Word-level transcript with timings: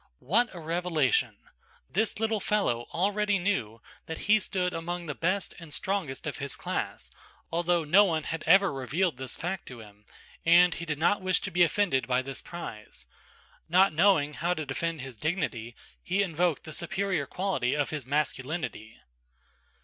What 0.17 0.49
a 0.55 0.59
revelation! 0.59 1.37
This 1.87 2.19
little 2.19 2.39
fellow 2.39 2.87
already 2.91 3.37
knew 3.37 3.83
that 4.07 4.17
he 4.25 4.39
stood 4.39 4.73
among 4.73 5.05
the 5.05 5.13
best 5.13 5.53
and 5.59 5.71
strongest 5.71 6.25
of 6.25 6.39
his 6.39 6.55
class, 6.55 7.11
although 7.51 7.83
no 7.83 8.03
one 8.05 8.23
had 8.23 8.41
ever 8.47 8.73
revealed 8.73 9.17
this 9.17 9.35
fact 9.35 9.67
to 9.67 9.79
him, 9.79 10.05
and 10.43 10.73
he 10.73 10.85
did 10.85 10.97
not 10.97 11.21
wish 11.21 11.39
to 11.41 11.51
be 11.51 11.61
offended 11.61 12.07
by 12.07 12.23
this 12.23 12.41
prize. 12.41 13.05
Not 13.69 13.93
knowing 13.93 14.33
how 14.33 14.55
to 14.55 14.65
defend 14.65 15.01
his 15.01 15.17
dignity, 15.17 15.75
he 16.01 16.23
invoked 16.23 16.63
the 16.63 16.73
superior 16.73 17.27
quality 17.27 17.75
of 17.75 17.91
his 17.91 18.07
masculinity! 18.07 18.97